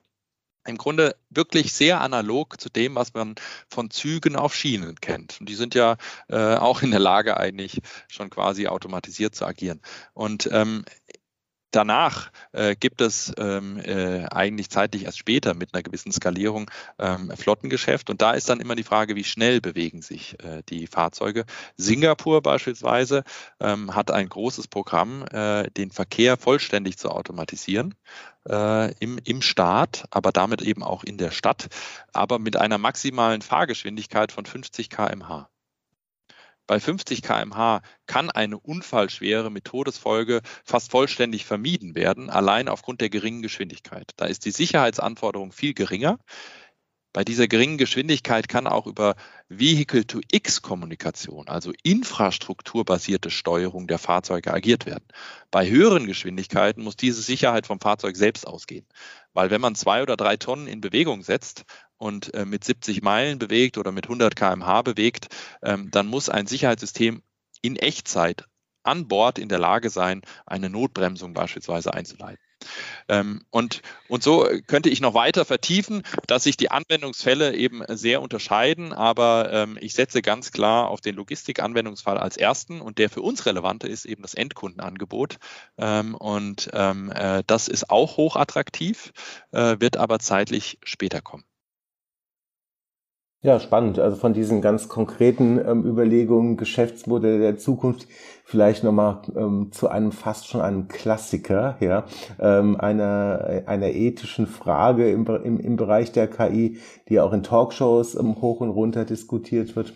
[0.67, 3.35] im Grunde wirklich sehr analog zu dem, was man
[3.69, 5.39] von Zügen auf Schienen kennt.
[5.39, 5.97] Und die sind ja
[6.29, 9.81] äh, auch in der Lage, eigentlich schon quasi automatisiert zu agieren.
[10.13, 10.85] Und ähm,
[11.71, 17.31] Danach äh, gibt es ähm, äh, eigentlich zeitlich erst später mit einer gewissen Skalierung ähm,
[17.35, 18.09] Flottengeschäft.
[18.09, 21.45] Und da ist dann immer die Frage, wie schnell bewegen sich äh, die Fahrzeuge.
[21.75, 23.23] Singapur beispielsweise
[23.59, 27.95] ähm, hat ein großes Programm, äh, den Verkehr vollständig zu automatisieren
[28.47, 31.67] äh, im, im Staat, aber damit eben auch in der Stadt,
[32.13, 35.49] aber mit einer maximalen Fahrgeschwindigkeit von 50 km/h.
[36.67, 43.09] Bei 50 km/h kann eine Unfallschwere mit Todesfolge fast vollständig vermieden werden, allein aufgrund der
[43.09, 44.11] geringen Geschwindigkeit.
[44.17, 46.19] Da ist die Sicherheitsanforderung viel geringer.
[47.17, 49.15] Bei dieser geringen Geschwindigkeit kann auch über
[49.49, 55.03] Vehicle-to-X-Kommunikation, also infrastrukturbasierte Steuerung der Fahrzeuge agiert werden.
[55.49, 58.85] Bei höheren Geschwindigkeiten muss diese Sicherheit vom Fahrzeug selbst ausgehen.
[59.33, 61.63] Weil wenn man zwei oder drei Tonnen in Bewegung setzt
[61.97, 65.29] und äh, mit 70 Meilen bewegt oder mit 100 kmh bewegt,
[65.63, 67.23] ähm, dann muss ein Sicherheitssystem
[67.63, 68.45] in Echtzeit
[68.83, 72.46] an Bord in der Lage sein, eine Notbremsung beispielsweise einzuleiten.
[73.07, 78.21] Ähm, und, und so könnte ich noch weiter vertiefen, dass sich die Anwendungsfälle eben sehr
[78.21, 83.21] unterscheiden, aber ähm, ich setze ganz klar auf den Logistikanwendungsfall als ersten und der für
[83.21, 85.37] uns relevante ist eben das Endkundenangebot.
[85.77, 89.13] Ähm, und äh, das ist auch hochattraktiv,
[89.51, 91.43] äh, wird aber zeitlich später kommen.
[93.43, 93.99] Ja, spannend.
[93.99, 98.07] Also von diesen ganz konkreten ähm, Überlegungen, Geschäftsmodelle der Zukunft,
[98.43, 102.05] vielleicht nochmal ähm, zu einem fast schon einem Klassiker, ja,
[102.39, 108.15] ähm, einer, einer ethischen Frage im, im, im Bereich der KI, die auch in Talkshows
[108.15, 109.93] ähm, hoch und runter diskutiert wird.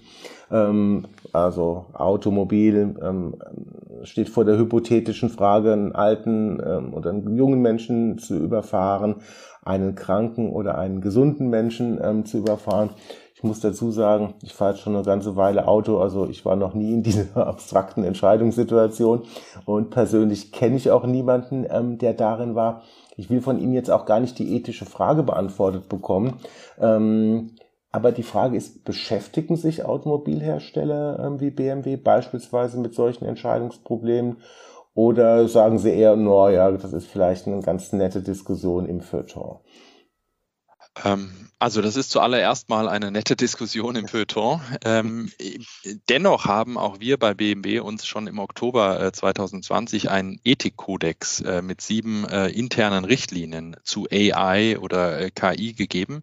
[0.51, 3.35] Ähm, also Automobil ähm,
[4.03, 9.15] steht vor der hypothetischen Frage, einen alten ähm, oder einen jungen Menschen zu überfahren,
[9.63, 12.91] einen kranken oder einen gesunden Menschen ähm, zu überfahren.
[13.41, 16.55] Ich muss dazu sagen, ich fahre jetzt schon eine ganze Weile Auto, also ich war
[16.55, 19.23] noch nie in dieser abstrakten Entscheidungssituation
[19.65, 22.83] und persönlich kenne ich auch niemanden, ähm, der darin war.
[23.17, 26.35] Ich will von ihm jetzt auch gar nicht die ethische Frage beantwortet bekommen.
[26.79, 27.55] Ähm,
[27.91, 34.37] aber die Frage ist, beschäftigen sich Automobilhersteller ähm, wie BMW beispielsweise mit solchen Entscheidungsproblemen?
[34.93, 39.57] Oder sagen sie eher, naja, das ist vielleicht eine ganz nette Diskussion im Feuilleton?
[41.03, 44.61] Ähm, also das ist zuallererst mal eine nette Diskussion im Feuilleton.
[44.83, 45.31] Ähm,
[46.09, 51.61] dennoch haben auch wir bei BMW uns schon im Oktober äh, 2020 einen Ethikkodex äh,
[51.61, 56.21] mit sieben äh, internen Richtlinien zu AI oder äh, KI gegeben.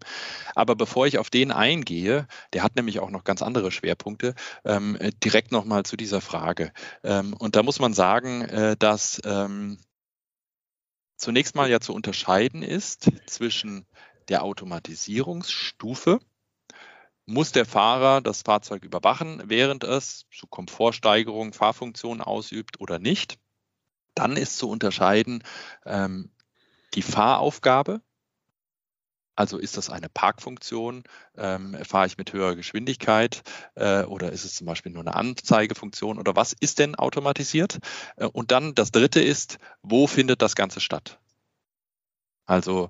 [0.55, 4.97] Aber bevor ich auf den eingehe, der hat nämlich auch noch ganz andere Schwerpunkte, ähm,
[5.23, 6.73] direkt nochmal zu dieser Frage.
[7.03, 9.21] Ähm, und da muss man sagen, äh, dass
[11.17, 13.85] zunächst mal ja zu unterscheiden ist zwischen
[14.29, 16.19] der Automatisierungsstufe
[17.25, 23.37] muss der Fahrer das Fahrzeug überwachen, während es zu Komfortsteigerung Fahrfunktionen ausübt oder nicht.
[24.15, 25.43] Dann ist zu unterscheiden
[25.85, 26.31] ähm,
[26.95, 28.01] die Fahraufgabe.
[29.35, 31.03] Also ist das eine Parkfunktion?
[31.37, 33.43] Ähm, fahre ich mit höherer Geschwindigkeit
[33.75, 37.77] äh, oder ist es zum Beispiel nur eine Anzeigefunktion oder was ist denn automatisiert?
[38.17, 41.19] Äh, und dann das dritte ist, wo findet das Ganze statt?
[42.45, 42.89] Also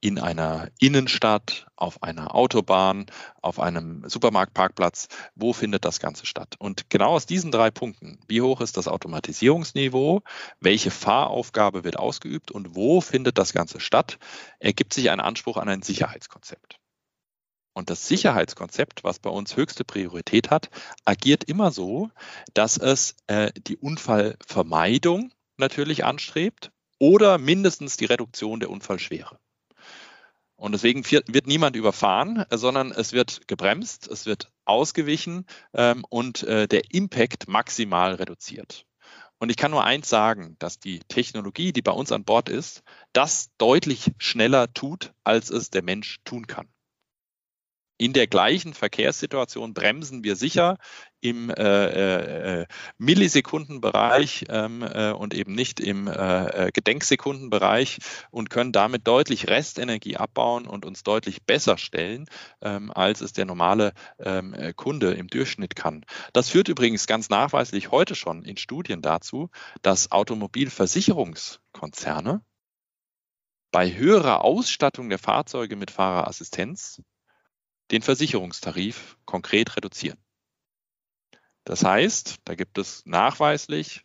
[0.00, 3.06] in einer Innenstadt, auf einer Autobahn,
[3.42, 6.54] auf einem Supermarktparkplatz, wo findet das Ganze statt?
[6.58, 10.22] Und genau aus diesen drei Punkten, wie hoch ist das Automatisierungsniveau,
[10.60, 14.18] welche Fahraufgabe wird ausgeübt und wo findet das Ganze statt,
[14.60, 16.78] ergibt sich ein Anspruch an ein Sicherheitskonzept.
[17.74, 20.68] Und das Sicherheitskonzept, was bei uns höchste Priorität hat,
[21.04, 22.10] agiert immer so,
[22.54, 29.38] dass es äh, die Unfallvermeidung natürlich anstrebt oder mindestens die Reduktion der Unfallschwere.
[30.58, 36.66] Und deswegen wird niemand überfahren, sondern es wird gebremst, es wird ausgewichen ähm, und äh,
[36.66, 38.84] der Impact maximal reduziert.
[39.38, 42.82] Und ich kann nur eins sagen, dass die Technologie, die bei uns an Bord ist,
[43.12, 46.68] das deutlich schneller tut, als es der Mensch tun kann
[47.98, 50.78] in der gleichen Verkehrssituation bremsen wir sicher
[51.20, 57.98] im äh, äh, Millisekundenbereich ähm, äh, und eben nicht im äh, äh, Gedenksekundenbereich
[58.30, 62.26] und können damit deutlich Restenergie abbauen und uns deutlich besser stellen,
[62.62, 66.04] ähm, als es der normale ähm, äh, Kunde im Durchschnitt kann.
[66.32, 69.50] Das führt übrigens ganz nachweislich heute schon in Studien dazu,
[69.82, 72.42] dass Automobilversicherungskonzerne
[73.70, 77.02] bei höherer Ausstattung der Fahrzeuge mit Fahrerassistenz
[77.90, 80.18] den Versicherungstarif konkret reduzieren.
[81.64, 84.04] Das heißt, da gibt es nachweislich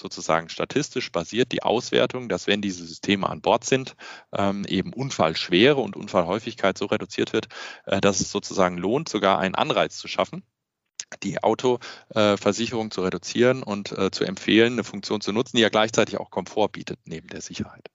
[0.00, 3.96] sozusagen statistisch basiert die Auswertung, dass wenn diese Systeme an Bord sind,
[4.32, 7.48] ähm, eben Unfallschwere und Unfallhäufigkeit so reduziert wird,
[7.86, 10.44] äh, dass es sozusagen lohnt, sogar einen Anreiz zu schaffen,
[11.22, 16.18] die Autoversicherung zu reduzieren und äh, zu empfehlen, eine Funktion zu nutzen, die ja gleichzeitig
[16.18, 17.88] auch Komfort bietet neben der Sicherheit.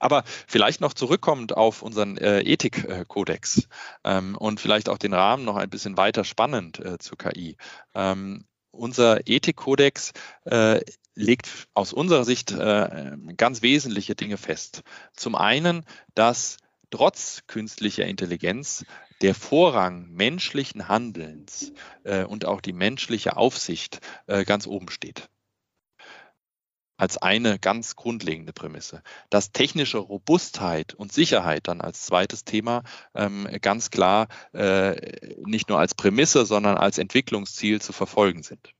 [0.00, 3.68] Aber vielleicht noch zurückkommend auf unseren äh, Ethikkodex
[4.02, 7.56] ähm, und vielleicht auch den Rahmen noch ein bisschen weiter spannend äh, zur KI.
[7.94, 10.12] Ähm, unser Ethikkodex
[10.46, 10.80] äh,
[11.14, 14.82] legt aus unserer Sicht äh, ganz wesentliche Dinge fest.
[15.14, 15.84] Zum einen,
[16.14, 16.56] dass
[16.90, 18.84] trotz künstlicher Intelligenz
[19.20, 21.72] der Vorrang menschlichen Handelns
[22.04, 25.28] äh, und auch die menschliche Aufsicht äh, ganz oben steht.
[27.00, 29.02] Als eine ganz grundlegende Prämisse.
[29.30, 32.82] Dass technische Robustheit und Sicherheit dann als zweites Thema
[33.14, 38.74] ähm, ganz klar äh, nicht nur als Prämisse, sondern als Entwicklungsziel zu verfolgen sind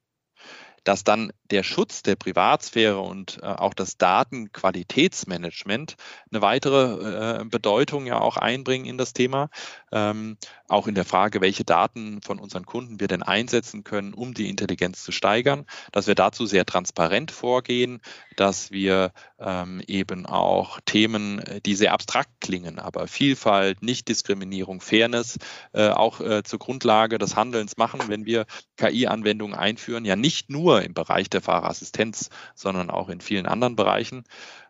[0.85, 5.97] dass dann der Schutz der Privatsphäre und äh, auch das Datenqualitätsmanagement
[6.31, 9.51] eine weitere äh, Bedeutung ja auch einbringen in das Thema.
[9.93, 10.37] Ähm,
[10.69, 14.49] auch in der Frage, welche Daten von unseren Kunden wir denn einsetzen können, um die
[14.49, 18.01] Intelligenz zu steigern, dass wir dazu sehr transparent vorgehen,
[18.37, 25.39] dass wir ähm, eben auch Themen, die sehr abstrakt klingen, aber Vielfalt, Nichtdiskriminierung, Fairness
[25.73, 30.70] äh, auch äh, zur Grundlage des Handelns machen, wenn wir KI-Anwendungen einführen, ja nicht nur
[30.79, 34.25] im Bereich der Fahrerassistenz, sondern auch in vielen anderen Bereichen.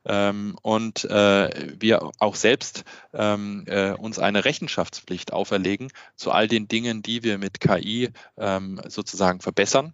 [0.05, 6.69] Ähm, und äh, wir auch selbst ähm, äh, uns eine Rechenschaftspflicht auferlegen zu all den
[6.69, 9.93] Dingen, die wir mit KI ähm, sozusagen verbessern,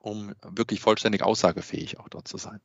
[0.00, 2.60] um wirklich vollständig aussagefähig auch dort zu sein.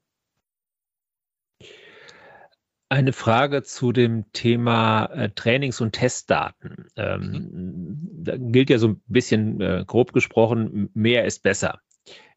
[2.88, 6.88] Eine Frage zu dem Thema äh, Trainings- und Testdaten.
[6.96, 8.24] Ähm, mhm.
[8.24, 11.82] Da gilt ja so ein bisschen äh, grob gesprochen, mehr ist besser.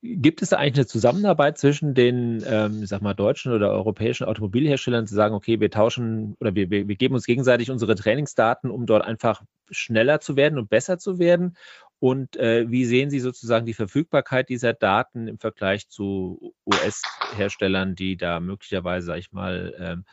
[0.01, 5.09] Gibt es da eigentlich eine Zusammenarbeit zwischen den, ähm, sag mal, deutschen oder europäischen Automobilherstellern
[5.09, 8.87] zu sagen, okay, wir tauschen oder wir, wir, wir geben uns gegenseitig unsere Trainingsdaten, um
[8.87, 11.57] dort einfach schneller zu werden und besser zu werden?
[11.99, 18.17] Und äh, wie sehen Sie sozusagen die Verfügbarkeit dieser Daten im Vergleich zu US-Herstellern, die
[18.17, 20.05] da möglicherweise, sag ich mal, ähm,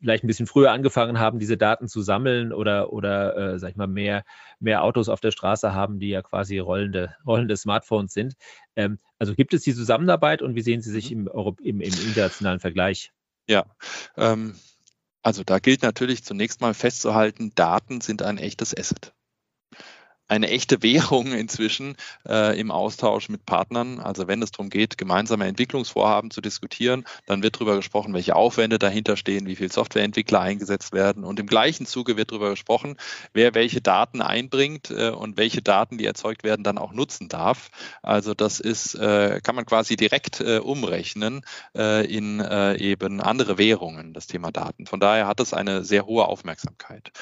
[0.00, 3.76] vielleicht ein bisschen früher angefangen haben, diese Daten zu sammeln oder, oder äh, sag ich
[3.76, 4.24] mal, mehr,
[4.60, 8.34] mehr Autos auf der Straße haben, die ja quasi rollende, rollende Smartphones sind.
[8.76, 11.22] Ähm, also gibt es die Zusammenarbeit und wie sehen Sie sich mhm.
[11.22, 13.12] im, Europ im, im internationalen Vergleich?
[13.48, 13.66] Ja,
[14.16, 14.54] ähm,
[15.22, 19.14] also da gilt natürlich zunächst mal festzuhalten, Daten sind ein echtes Asset
[20.28, 23.98] eine echte Währung inzwischen äh, im Austausch mit Partnern.
[24.00, 28.78] Also wenn es darum geht, gemeinsame Entwicklungsvorhaben zu diskutieren, dann wird darüber gesprochen, welche Aufwände
[28.78, 31.24] dahinter stehen, wie viele Softwareentwickler eingesetzt werden.
[31.24, 32.96] Und im gleichen Zuge wird darüber gesprochen,
[33.32, 37.70] wer welche Daten einbringt äh, und welche Daten, die erzeugt werden, dann auch nutzen darf.
[38.02, 41.42] Also das ist, äh, kann man quasi direkt äh, umrechnen
[41.74, 44.86] äh, in äh, eben andere Währungen, das Thema Daten.
[44.86, 47.12] Von daher hat es eine sehr hohe Aufmerksamkeit.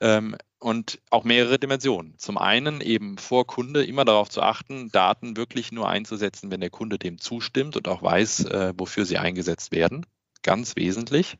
[0.00, 2.14] Ähm, und auch mehrere Dimensionen.
[2.16, 6.70] Zum einen eben vor Kunde immer darauf zu achten, Daten wirklich nur einzusetzen, wenn der
[6.70, 10.06] Kunde dem zustimmt und auch weiß, äh, wofür sie eingesetzt werden.
[10.42, 11.36] Ganz wesentlich.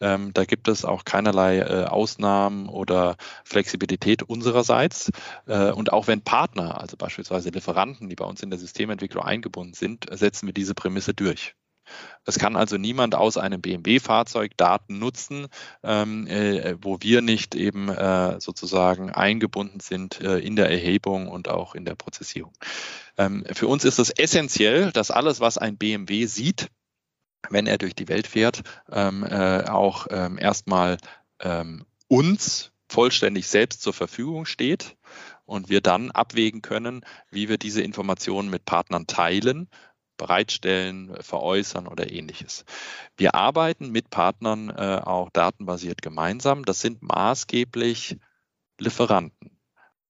[0.00, 5.10] Ähm, da gibt es auch keinerlei äh, Ausnahmen oder Flexibilität unsererseits.
[5.46, 9.74] Äh, und auch wenn Partner, also beispielsweise Lieferanten, die bei uns in der Systementwicklung eingebunden
[9.74, 11.54] sind, setzen wir diese Prämisse durch.
[12.24, 15.46] Es kann also niemand aus einem BMW-Fahrzeug Daten nutzen,
[15.82, 21.48] ähm, äh, wo wir nicht eben äh, sozusagen eingebunden sind äh, in der Erhebung und
[21.48, 22.52] auch in der Prozessierung.
[23.16, 26.68] Ähm, für uns ist es essentiell, dass alles, was ein BMW sieht,
[27.48, 30.98] wenn er durch die Welt fährt, ähm, äh, auch ähm, erstmal
[31.40, 34.96] ähm, uns vollständig selbst zur Verfügung steht
[35.44, 39.68] und wir dann abwägen können, wie wir diese Informationen mit Partnern teilen
[40.18, 42.66] bereitstellen, veräußern oder ähnliches.
[43.16, 46.64] Wir arbeiten mit Partnern äh, auch datenbasiert gemeinsam.
[46.66, 48.18] Das sind maßgeblich
[48.78, 49.57] Lieferanten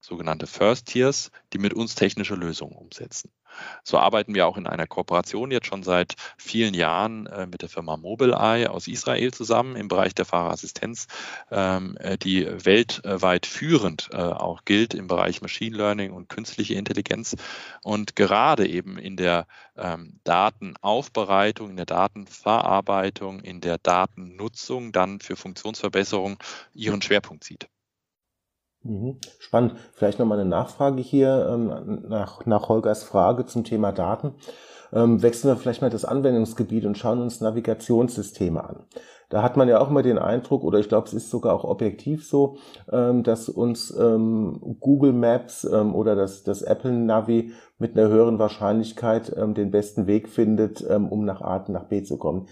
[0.01, 3.31] sogenannte First Tiers, die mit uns technische Lösungen umsetzen.
[3.83, 7.69] So arbeiten wir auch in einer Kooperation jetzt schon seit vielen Jahren äh, mit der
[7.69, 11.07] Firma Mobileye aus Israel zusammen im Bereich der Fahrerassistenz,
[11.51, 17.35] ähm, äh, die weltweit führend äh, auch gilt im Bereich Machine Learning und künstliche Intelligenz
[17.83, 25.35] und gerade eben in der ähm, Datenaufbereitung, in der Datenverarbeitung, in der Datennutzung dann für
[25.35, 26.37] Funktionsverbesserung
[26.73, 27.67] ihren Schwerpunkt sieht.
[28.83, 29.17] Mhm.
[29.39, 29.75] Spannend.
[29.93, 34.35] Vielleicht nochmal eine Nachfrage hier ähm, nach, nach Holgers Frage zum Thema Daten.
[34.91, 38.85] Ähm, wechseln wir vielleicht mal das Anwendungsgebiet und schauen uns Navigationssysteme an.
[39.29, 41.63] Da hat man ja auch immer den Eindruck, oder ich glaube, es ist sogar auch
[41.63, 42.57] objektiv so,
[42.91, 43.93] ähm, dass uns
[44.79, 50.81] Google Maps oder das, das Apple Navi mit einer höheren Wahrscheinlichkeit den besten Weg findet,
[50.81, 52.47] um nach A nach B zu kommen.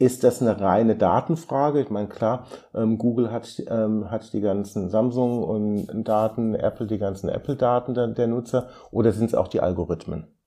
[0.00, 1.80] Ist das eine reine Datenfrage?
[1.80, 6.98] Ich meine, klar, ähm, Google hat, ähm, hat die ganzen Samsung und Daten, Apple die
[6.98, 10.37] ganzen Apple-Daten der, der Nutzer oder sind es auch die Algorithmen?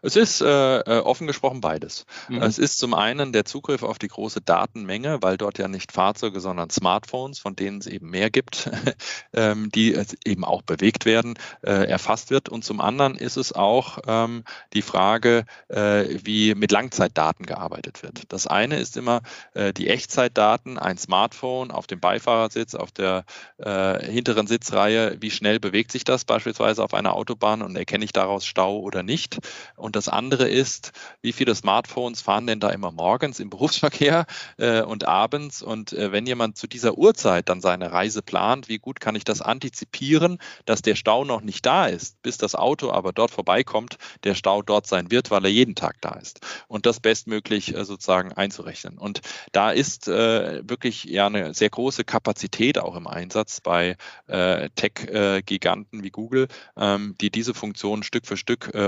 [0.00, 2.06] Es ist äh, äh, offen gesprochen beides.
[2.28, 2.42] Mhm.
[2.42, 6.40] Es ist zum einen der Zugriff auf die große Datenmenge, weil dort ja nicht Fahrzeuge,
[6.40, 8.70] sondern Smartphones, von denen es eben mehr gibt,
[9.32, 12.48] ähm, die eben auch bewegt werden, äh, erfasst wird.
[12.48, 18.22] Und zum anderen ist es auch ähm, die Frage, äh, wie mit Langzeitdaten gearbeitet wird.
[18.28, 19.22] Das eine ist immer
[19.54, 23.24] äh, die Echtzeitdaten, ein Smartphone auf dem Beifahrersitz, auf der
[23.58, 28.12] äh, hinteren Sitzreihe, wie schnell bewegt sich das beispielsweise auf einer Autobahn und erkenne ich
[28.12, 29.38] daraus Stau oder nicht.
[29.76, 30.92] Und das andere ist,
[31.22, 34.26] wie viele Smartphones fahren denn da immer morgens im Berufsverkehr
[34.58, 35.62] äh, und abends?
[35.62, 39.24] Und äh, wenn jemand zu dieser Uhrzeit dann seine Reise plant, wie gut kann ich
[39.24, 43.98] das antizipieren, dass der Stau noch nicht da ist, bis das Auto aber dort vorbeikommt,
[44.24, 46.40] der Stau dort sein wird, weil er jeden Tag da ist.
[46.68, 48.98] Und das bestmöglich äh, sozusagen einzurechnen.
[48.98, 49.20] Und
[49.52, 53.96] da ist äh, wirklich ja eine sehr große Kapazität auch im Einsatz bei
[54.26, 58.86] äh, Tech-Giganten wie Google, ähm, die diese Funktion Stück für Stück äh,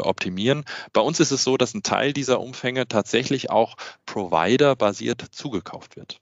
[0.58, 0.64] optimieren.
[0.92, 6.20] Bei uns ist es so, dass ein Teil dieser Umfänge tatsächlich auch provider-basiert zugekauft wird.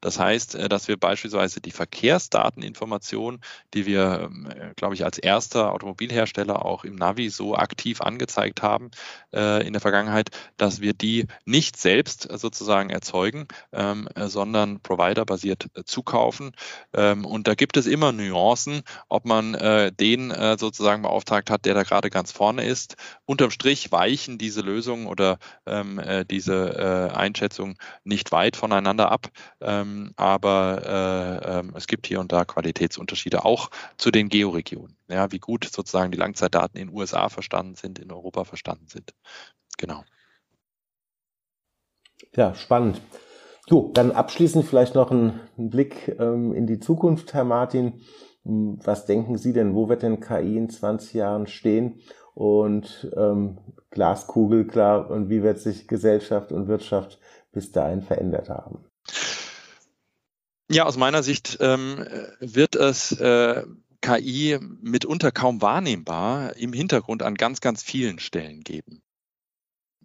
[0.00, 3.40] Das heißt, äh, dass wir beispielsweise die Verkehrsdateninformation,
[3.72, 8.62] die wir, ähm, äh, glaube ich, als erster Automobilhersteller auch im Navi so aktiv angezeigt
[8.62, 8.90] haben
[9.32, 16.52] äh, in der Vergangenheit, dass wir die nicht selbst sozusagen erzeugen, ähm, sondern providerbasiert zukaufen.
[16.92, 19.54] Ähm, und da gibt es immer Nuancen, ob man
[19.98, 22.96] den sozusagen beauftragt hat, der da gerade ganz vorne ist.
[23.24, 25.38] Unterm Strich weichen diese Lösungen oder
[26.30, 29.28] diese Einschätzungen nicht weit voneinander ab.
[29.64, 34.96] Ähm, aber äh, äh, es gibt hier und da Qualitätsunterschiede auch zu den Georegionen.
[35.08, 39.14] Ja, wie gut sozusagen die Langzeitdaten in USA verstanden sind, in Europa verstanden sind.
[39.78, 40.04] Genau.
[42.34, 43.00] Ja, spannend.
[43.68, 48.02] Jo, dann abschließend vielleicht noch ein, ein Blick ähm, in die Zukunft, Herr Martin.
[48.44, 52.00] Hm, was denken Sie denn, wo wird denn KI in 20 Jahren stehen?
[52.34, 53.58] Und ähm,
[53.90, 57.20] Glaskugel, klar, und wie wird sich Gesellschaft und Wirtschaft
[57.52, 58.84] bis dahin verändert haben?
[60.74, 62.04] Ja, aus meiner Sicht ähm,
[62.40, 63.62] wird es äh,
[64.00, 69.00] KI mitunter kaum wahrnehmbar im Hintergrund an ganz, ganz vielen Stellen geben.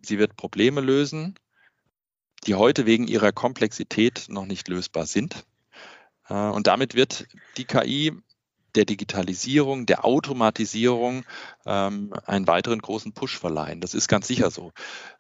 [0.04, 1.34] Sie wird Probleme lösen,
[2.46, 5.44] die heute wegen ihrer Komplexität noch nicht lösbar sind.
[6.28, 7.26] Äh, und damit wird
[7.58, 8.14] die KI
[8.76, 11.26] der Digitalisierung, der Automatisierung
[11.66, 13.82] ähm, einen weiteren großen Push verleihen.
[13.82, 14.72] Das ist ganz sicher so.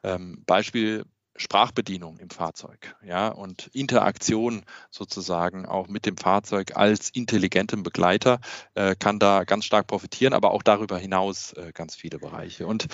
[0.04, 1.06] Ähm, Beispiel
[1.40, 8.42] Sprachbedienung im Fahrzeug, ja, und Interaktion sozusagen auch mit dem Fahrzeug als intelligentem Begleiter
[8.76, 12.68] äh, kann da ganz stark profitieren, aber auch darüber hinaus äh, ganz viele Bereiche.
[12.68, 12.88] Und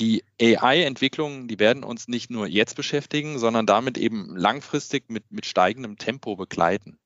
[0.00, 5.46] die AI-Entwicklungen, die werden uns nicht nur jetzt beschäftigen, sondern damit eben langfristig mit, mit
[5.46, 6.98] steigendem Tempo begleiten.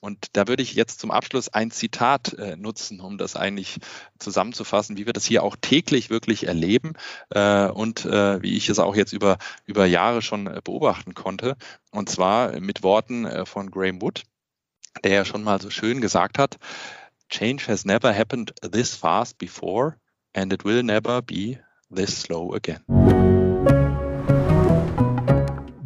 [0.00, 3.78] Und da würde ich jetzt zum Abschluss ein Zitat äh, nutzen, um das eigentlich
[4.18, 6.94] zusammenzufassen, wie wir das hier auch täglich wirklich erleben
[7.30, 11.56] äh, und äh, wie ich es auch jetzt über, über Jahre schon äh, beobachten konnte.
[11.90, 14.22] Und zwar mit Worten äh, von Graham Wood,
[15.04, 16.58] der ja schon mal so schön gesagt hat,
[17.28, 19.96] Change has never happened this fast before
[20.34, 21.58] and it will never be
[21.90, 23.29] this slow again.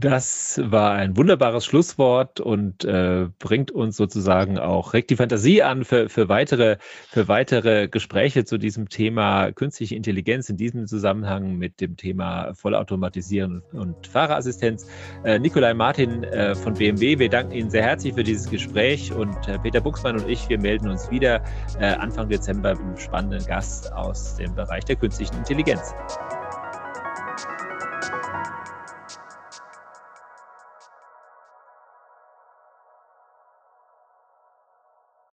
[0.04, 5.82] Das war ein wunderbares Schlusswort und äh, bringt uns sozusagen auch regt die Fantasie an
[5.82, 6.76] für, für, weitere,
[7.08, 13.62] für weitere Gespräche zu diesem Thema künstliche Intelligenz in diesem Zusammenhang mit dem Thema Vollautomatisieren
[13.72, 14.86] und Fahrerassistenz.
[15.24, 19.48] Äh, Nikolai Martin äh, von BMW, wir danken Ihnen sehr herzlich für dieses Gespräch und
[19.48, 21.42] äh, Peter Buchsmann und ich, wir melden uns wieder
[21.80, 25.94] äh, Anfang Dezember mit einem spannenden Gast aus dem Bereich der künstlichen Intelligenz.